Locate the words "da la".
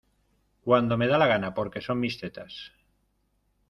1.07-1.27